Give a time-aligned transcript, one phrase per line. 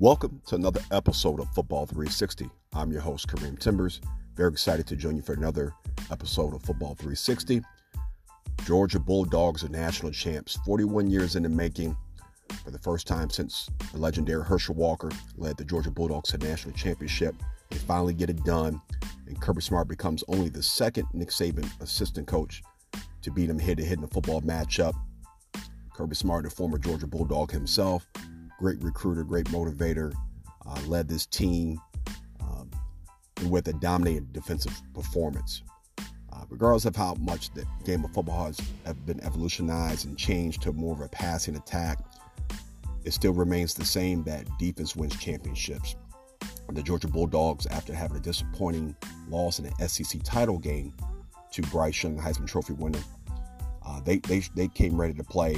[0.00, 2.48] Welcome to another episode of Football 360.
[2.72, 4.00] I'm your host, Kareem Timbers.
[4.36, 5.74] Very excited to join you for another
[6.12, 7.62] episode of Football 360.
[8.64, 11.96] Georgia Bulldogs are national champs, 41 years in the making.
[12.62, 16.76] For the first time since the legendary Herschel Walker led the Georgia Bulldogs to national
[16.76, 17.34] championship,
[17.68, 18.80] they finally get it done,
[19.26, 22.62] and Kirby Smart becomes only the second Nick Saban assistant coach
[23.22, 24.94] to beat him head to head in a football matchup.
[25.92, 28.06] Kirby Smart, a former Georgia Bulldog himself,
[28.58, 30.12] great recruiter, great motivator,
[30.66, 31.80] uh, led this team
[32.40, 32.68] um,
[33.48, 35.62] with a dominating defensive performance.
[36.32, 38.60] Uh, regardless of how much the game of football has
[39.06, 41.98] been evolutionized and changed to more of a passing attack,
[43.04, 45.96] it still remains the same that defense wins championships.
[46.70, 48.94] The Georgia Bulldogs, after having a disappointing
[49.30, 50.92] loss in the SEC title game
[51.52, 52.98] to Bryce Young, Heisman Trophy winner,
[53.86, 55.56] uh, they, they, they came ready to play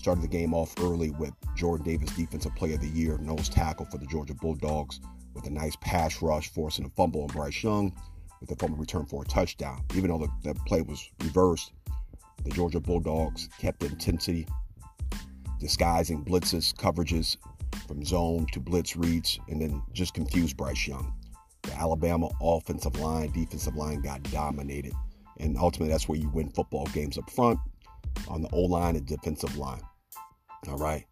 [0.00, 3.84] started the game off early with Jordan Davis, Defensive Player of the Year, nose tackle
[3.84, 4.98] for the Georgia Bulldogs,
[5.34, 7.94] with a nice pass rush, forcing a fumble on Bryce Young,
[8.40, 9.84] with a fumble return for a touchdown.
[9.94, 11.72] Even though the, the play was reversed,
[12.44, 14.46] the Georgia Bulldogs kept intensity,
[15.58, 17.36] disguising blitzes, coverages
[17.86, 21.12] from zone to blitz reads, and then just confused Bryce Young.
[21.64, 24.94] The Alabama offensive line, defensive line got dominated.
[25.38, 27.58] And ultimately, that's where you win football games up front
[28.28, 29.82] on the O line and defensive line.
[30.66, 31.04] All right.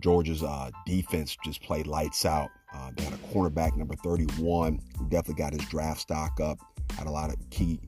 [0.00, 2.50] Georgia's uh, defense just played lights out.
[2.74, 6.58] Uh, they had a cornerback, number 31, who definitely got his draft stock up,
[6.96, 7.80] had a lot of key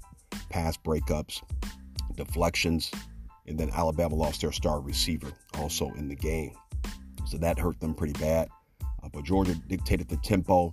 [0.51, 1.43] pass breakups,
[2.15, 2.91] deflections,
[3.47, 6.53] and then Alabama lost their star receiver also in the game.
[7.27, 8.49] So that hurt them pretty bad.
[8.83, 10.73] Uh, but Georgia dictated the tempo.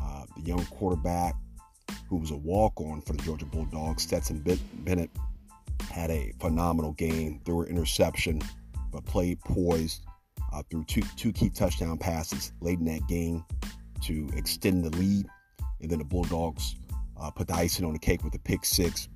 [0.00, 1.34] Uh, the young quarterback,
[2.08, 4.44] who was a walk on for the Georgia Bulldogs, Stetson
[4.84, 5.10] Bennett,
[5.90, 7.40] had a phenomenal game.
[7.44, 8.40] Threw an interception,
[8.90, 10.04] but played poised
[10.54, 13.44] uh, through two, two key touchdown passes late in that game
[14.02, 15.26] to extend the lead.
[15.80, 16.76] And then the Bulldogs
[17.20, 19.08] uh, put the icing on the cake with a pick six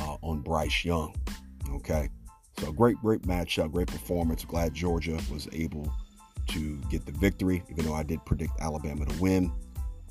[0.00, 1.14] uh, on Bryce Young.
[1.74, 2.08] Okay.
[2.58, 4.44] So great, great matchup, great performance.
[4.44, 5.92] Glad Georgia was able
[6.48, 9.52] to get the victory, even though I did predict Alabama to win,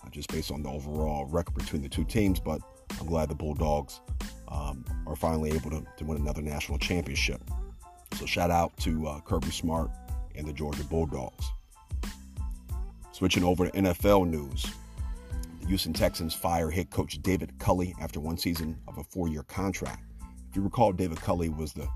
[0.03, 2.39] uh, just based on the overall record between the two teams.
[2.39, 2.61] But
[2.99, 4.01] I'm glad the Bulldogs
[4.47, 7.41] um, are finally able to, to win another national championship.
[8.13, 9.89] So shout out to uh, Kirby Smart
[10.37, 11.51] and the Georgia Bulldogs.
[13.11, 14.65] Switching over to NFL news.
[15.61, 20.03] The Houston Texans fire head coach David Culley after one season of a four-year contract.
[20.49, 21.87] If you recall, David Culley was the,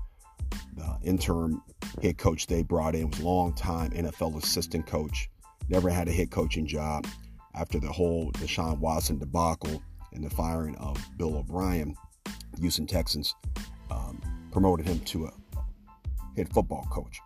[0.76, 1.62] the interim
[2.02, 5.28] head coach they brought in, was a long-time NFL assistant coach,
[5.68, 7.06] never had a head coaching job
[7.54, 11.94] after the whole Deshaun Watson debacle and the firing of Bill O'Brien.
[12.60, 13.34] Houston Texans
[13.90, 14.20] um,
[14.50, 15.32] promoted him to a
[16.36, 17.20] head football coach.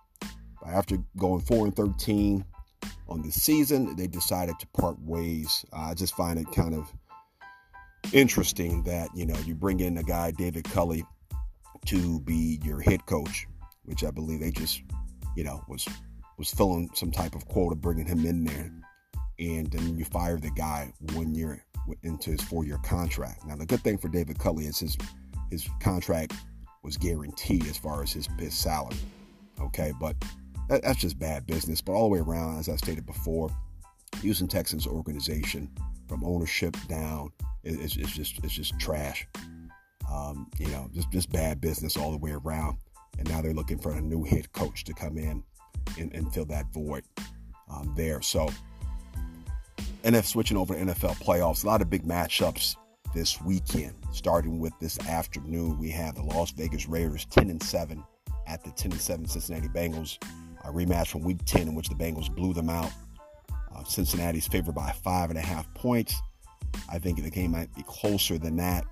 [0.66, 2.44] After going 4 and 13
[3.08, 5.64] on the season, they decided to part ways.
[5.72, 6.92] Uh, I just find it kind of
[8.12, 11.04] interesting that, you know, you bring in a guy, David Culley,
[11.86, 13.46] to be your head coach,
[13.84, 14.82] which I believe they just,
[15.36, 15.86] you know, was
[16.36, 18.72] was filling some type of quota, bringing him in there.
[19.38, 21.64] And then you fire the guy one year
[22.02, 23.44] into his four year contract.
[23.46, 24.96] Now, the good thing for David Culley is his
[25.50, 26.34] his contract
[26.82, 28.96] was guaranteed as far as his, his salary.
[29.60, 30.16] Okay, but
[30.68, 31.80] that, that's just bad business.
[31.80, 33.50] But all the way around, as I stated before,
[34.20, 35.70] Houston Texans organization
[36.08, 37.30] from ownership down
[37.64, 39.26] is, just it's just trash.
[40.12, 42.78] Um, you know, just just bad business all the way around.
[43.18, 45.42] And now they're looking for a new head coach to come in
[45.98, 47.04] and, and fill that void
[47.70, 48.20] um, there.
[48.22, 48.48] So,
[50.02, 52.76] NF switching over to NFL playoffs, a lot of big matchups
[53.14, 53.94] this weekend.
[54.12, 58.02] Starting with this afternoon, we have the Las Vegas Raiders 10 and 7
[58.46, 60.18] at the 10 and 7 Cincinnati Bengals.
[60.64, 62.90] A rematch from Week 10 in which the Bengals blew them out.
[63.74, 66.20] Uh, Cincinnati's favored by five and a half points.
[66.90, 68.84] I think the game might be closer than that.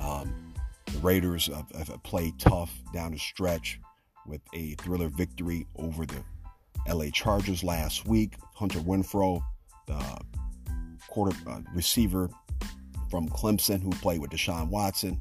[0.00, 0.54] Um,
[0.92, 3.80] the Raiders have, have, played tough down the stretch
[4.26, 6.22] with a thriller victory over the
[6.88, 8.34] LA Chargers last week.
[8.54, 9.42] Hunter Renfrow,
[9.86, 10.18] the
[11.08, 12.30] quarter uh, receiver
[13.10, 15.18] from Clemson who played with Deshaun Watson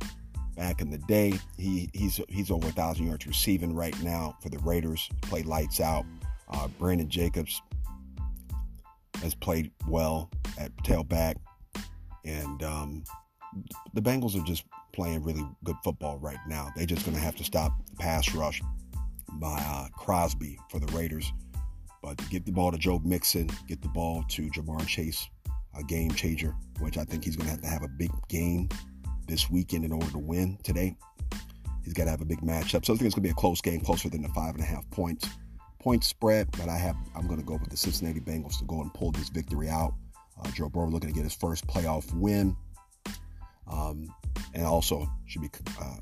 [0.56, 1.34] back in the day.
[1.58, 5.10] He he's he's over a thousand yards receiving right now for the Raiders.
[5.22, 6.06] Play lights out.
[6.50, 7.62] Uh, Brandon Jacobs
[9.22, 11.36] has played well at tailback,
[12.24, 13.04] and um,
[13.94, 16.72] the Bengals are just playing really good football right now.
[16.76, 18.62] They're just going to have to stop the pass rush
[19.34, 21.32] by uh, Crosby for the Raiders.
[22.02, 25.28] But get the ball to Joe Mixon, get the ball to Ja'Marr Chase,
[25.78, 28.70] a game changer, which I think he's going to have to have a big game
[29.28, 30.96] this weekend in order to win today.
[31.84, 32.86] He's got to have a big matchup.
[32.86, 34.64] So I think it's going to be a close game, closer than the five and
[34.64, 35.30] a half points.
[35.80, 38.82] point spread, but I have I'm going to go with the Cincinnati Bengals to go
[38.82, 39.94] and pull this victory out.
[40.42, 42.56] Uh, Joe Burrow looking to get his first playoff win,
[43.72, 44.14] um,
[44.54, 45.50] and also should be
[45.80, 45.98] uh,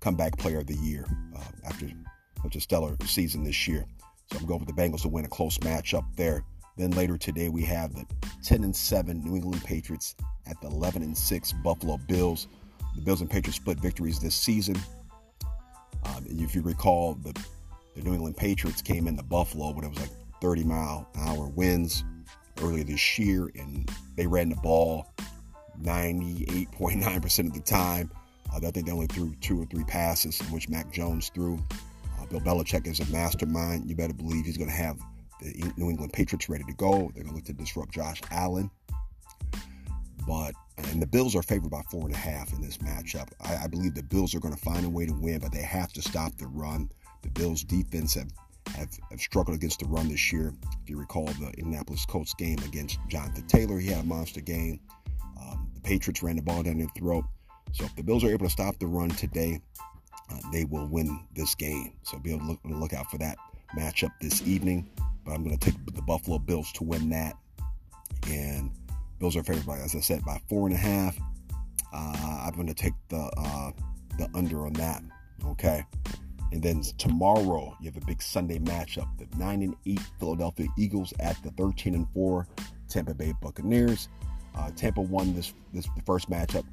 [0.00, 1.04] comeback player of the year
[1.36, 1.86] uh, after
[2.42, 3.84] such a stellar season this year.
[4.32, 6.42] So I'm going with the Bengals to win a close matchup there.
[6.76, 8.06] Then later today we have the
[8.44, 10.14] 10 and 7 New England Patriots
[10.46, 12.46] at the 11 and 6 Buffalo Bills.
[12.98, 14.76] The Bills and Patriots split victories this season.
[16.04, 17.32] Um, if you recall, the,
[17.94, 20.10] the New England Patriots came into Buffalo when it was like
[20.40, 22.02] 30 mile an hour winds
[22.60, 25.06] earlier this year, and they ran the ball
[25.80, 28.10] 98.9% of the time.
[28.52, 31.56] Uh, I think they only threw two or three passes, in which Mac Jones threw.
[32.20, 33.88] Uh, Bill Belichick is a mastermind.
[33.88, 34.98] You better believe he's going to have
[35.40, 37.12] the New England Patriots ready to go.
[37.14, 38.72] They're going to look to disrupt Josh Allen.
[40.28, 43.28] But and the Bills are favored by four and a half in this matchup.
[43.40, 45.62] I, I believe the Bills are going to find a way to win, but they
[45.62, 46.90] have to stop the run.
[47.22, 48.28] The Bills' defense have,
[48.76, 50.52] have, have struggled against the run this year.
[50.82, 54.80] If you recall the Indianapolis Colts game against Jonathan Taylor, he had a monster game.
[55.40, 57.24] Um, the Patriots ran the ball down their throat.
[57.72, 59.62] So if the Bills are able to stop the run today,
[60.30, 61.94] uh, they will win this game.
[62.02, 63.38] So be able to look, look out for that
[63.76, 64.90] matchup this evening.
[65.24, 67.34] But I'm going to take the Buffalo Bills to win that.
[68.26, 68.70] And
[69.18, 71.18] Bills are favored by, as I said, by four and a half.
[71.92, 73.70] Uh, I'm going to take the uh,
[74.18, 75.02] the under on that.
[75.46, 75.84] Okay.
[76.50, 81.12] And then tomorrow you have a big Sunday matchup: the nine and eight Philadelphia Eagles
[81.20, 82.46] at the 13 and four
[82.88, 84.08] Tampa Bay Buccaneers.
[84.56, 86.64] Uh, Tampa won this this the first matchup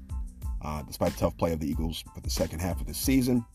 [0.66, 3.46] uh, despite the tough play of the Eagles for the second half of the season.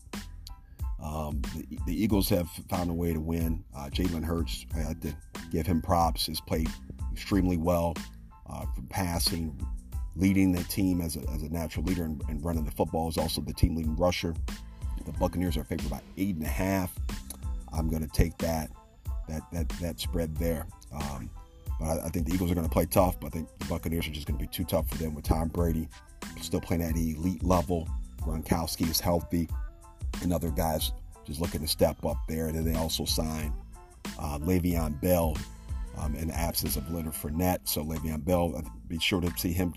[1.03, 3.63] Um, the, the, Eagles have found a way to win.
[3.75, 5.13] Uh, Jalen Hurts, I had to
[5.51, 6.69] give him props, has played
[7.11, 7.95] extremely well
[8.51, 9.55] uh, passing,
[10.15, 13.07] leading the team as a, as a natural leader and, and, running the football.
[13.07, 14.33] Is also the team leading rusher.
[15.05, 16.93] The Buccaneers are favored by eight and a half.
[17.73, 18.69] I'm going to take that
[19.27, 20.65] that that that spread there.
[20.93, 21.29] Um,
[21.79, 23.19] but I, I, think the Eagles are going to play tough.
[23.19, 25.25] But I think the Buccaneers are just going to be too tough for them with
[25.25, 25.87] Tom Brady
[26.39, 27.87] still playing at elite level.
[28.21, 29.49] Gronkowski is healthy,
[30.21, 30.91] and other guys
[31.25, 32.47] just looking to step up there.
[32.47, 33.53] And then they also signed
[34.19, 35.35] uh, Le'Veon Bell
[35.97, 37.59] um, in the absence of Leonard Fournette.
[37.67, 39.73] So Le'Veon Bell, be sure to see him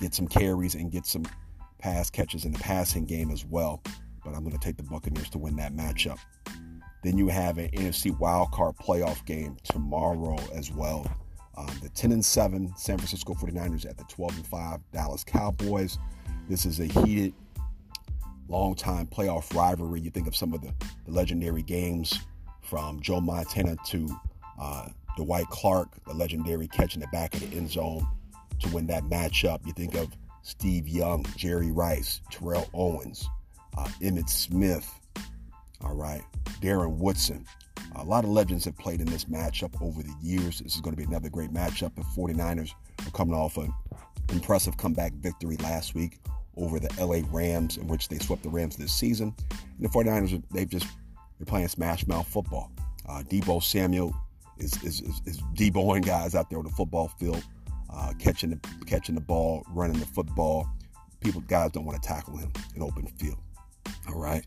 [0.00, 1.24] get some carries and get some
[1.78, 3.82] pass catches in the passing game as well.
[4.24, 6.18] But I'm going to take the Buccaneers to win that matchup.
[7.02, 11.06] Then you have an NFC wildcard playoff game tomorrow as well.
[11.56, 15.98] Um, the 10 and 7 San Francisco 49ers at the 12 and 5 Dallas Cowboys.
[16.48, 17.34] This is a heated,
[18.48, 20.00] long time playoff rivalry.
[20.00, 20.72] You think of some of the,
[21.04, 22.18] the legendary games
[22.62, 24.08] from Joe Montana to
[24.60, 28.06] uh, Dwight Clark, the legendary catch in the back of the end zone
[28.60, 29.66] to win that matchup.
[29.66, 33.28] You think of Steve Young, Jerry Rice, Terrell Owens,
[33.76, 34.88] uh, Emmitt Smith,
[35.80, 36.22] all right,
[36.62, 37.44] Darren Woodson.
[37.96, 40.60] A lot of legends have played in this matchup over the years.
[40.60, 41.96] This is going to be another great matchup.
[41.96, 42.70] The 49ers
[43.04, 43.74] are coming off an
[44.28, 46.20] impressive comeback victory last week
[46.56, 49.34] over the LA Rams, in which they swept the Rams this season.
[49.50, 50.86] And the 49ers, they've just,
[51.40, 52.70] they're playing smash mouth football.
[53.08, 54.14] Uh, Deebo Samuel
[54.58, 57.42] is, is, is, is Deeboing guys out there on the football field,
[57.92, 60.68] uh, catching, the, catching the ball, running the football.
[61.20, 63.38] People, guys don't want to tackle him in open field.
[64.08, 64.46] All right.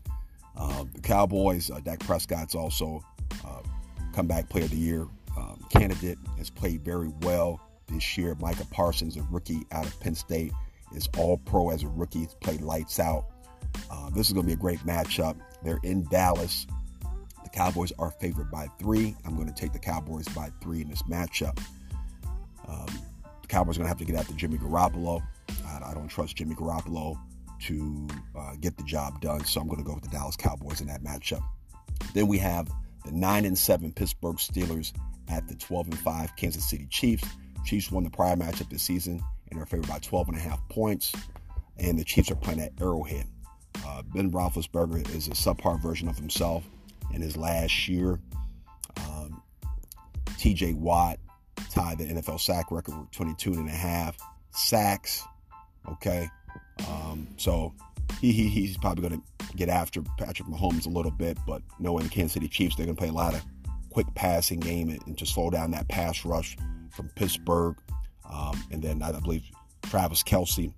[0.56, 3.02] Uh, the Cowboys, uh, Dak Prescott's also
[3.44, 3.60] uh,
[4.12, 8.36] comeback player of the year um, candidate, has played very well this year.
[8.40, 10.52] Micah Parsons, a rookie out of Penn State,
[10.94, 12.20] is all pro as a rookie.
[12.20, 13.26] He's played lights out.
[13.90, 15.36] Uh, this is going to be a great matchup.
[15.62, 16.66] They're in Dallas.
[17.52, 19.14] Cowboys are favored by three.
[19.24, 21.62] I'm going to take the Cowboys by three in this matchup.
[22.66, 22.86] Um,
[23.42, 25.22] the Cowboys are going to have to get after Jimmy Garoppolo.
[25.66, 27.18] I, I don't trust Jimmy Garoppolo
[27.62, 30.80] to uh, get the job done, so I'm going to go with the Dallas Cowboys
[30.80, 31.42] in that matchup.
[32.14, 32.68] Then we have
[33.04, 34.92] the 9 and 7 Pittsburgh Steelers
[35.28, 37.28] at the 12 and 5 Kansas City Chiefs.
[37.64, 40.66] Chiefs won the prior matchup this season and are favored by 12 and a half
[40.68, 41.12] points.
[41.78, 43.26] And the Chiefs are playing at Arrowhead.
[43.86, 46.64] Uh, ben Roethlisberger is a subpar version of himself
[47.12, 48.20] in his last year.
[48.96, 49.42] Um,
[50.38, 51.18] TJ Watt
[51.70, 54.16] tied the NFL sack record with 22 and a half
[54.50, 55.24] sacks.
[55.88, 56.28] Okay.
[56.88, 57.72] Um, so
[58.20, 62.04] he, he he's probably going to get after Patrick Mahomes a little bit, but knowing
[62.04, 63.42] the Kansas City Chiefs, they're going to play a lot of
[63.90, 66.56] quick passing game and, and to slow down that pass rush
[66.90, 67.76] from Pittsburgh.
[68.30, 69.44] Um, and then I believe
[69.82, 70.72] Travis Kelce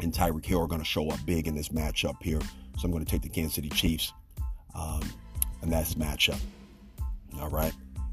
[0.00, 2.40] and Tyreek Hill are going to show up big in this matchup here.
[2.78, 4.12] So I'm going to take the Kansas City Chiefs
[4.74, 5.02] um,
[5.62, 6.40] in that matchup.
[7.40, 7.72] All right.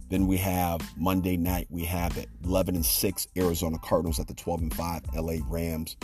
[0.10, 1.68] Then we have Monday night.
[1.70, 5.98] We have the 11 and 6 Arizona Cardinals at the 12 and 5 LA Rams.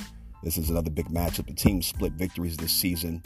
[0.43, 1.47] This is another big matchup.
[1.47, 3.21] The team split victories this season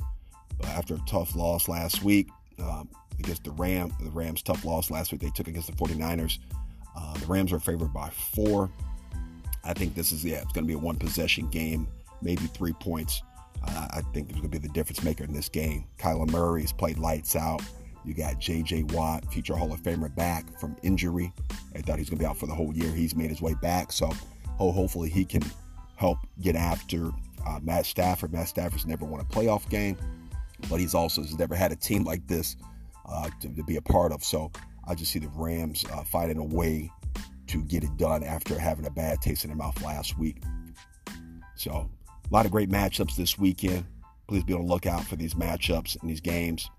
[0.66, 2.28] after a tough loss last week.
[2.60, 3.94] Um, against the Ram.
[4.02, 6.40] The Rams tough loss last week they took against the 49ers.
[6.96, 8.70] Uh, the Rams are favored by four.
[9.64, 11.88] I think this is yeah, it's going to be a one possession game,
[12.22, 13.22] maybe three points.
[13.64, 15.86] Uh, I think it's going to be the difference maker in this game.
[15.98, 17.62] Kyler Murray has played lights out.
[18.06, 18.84] You got J.J.
[18.84, 21.34] Watt, future Hall of Famer, back from injury.
[21.76, 22.92] I thought he was going to be out for the whole year.
[22.92, 24.12] He's made his way back, so
[24.60, 25.42] oh, hopefully he can
[25.96, 27.12] help get after
[27.46, 28.32] uh, Matt Stafford.
[28.32, 29.98] Matt Stafford's never won a playoff game,
[30.70, 32.56] but he's also never had a team like this
[33.08, 34.24] uh, to, to, be a part of.
[34.24, 34.52] So
[34.88, 36.92] I just see the Rams uh, a way
[37.48, 40.42] to get it done after having a bad taste in their mouth last week.
[41.56, 43.86] So a lot of great matchups this weekend.
[44.28, 46.70] Please be on the lookout for these matchups and these games.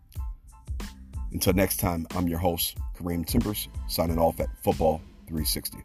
[1.36, 5.76] Until next time, I'm your host, Kareem Timbers, signing off at Football 360.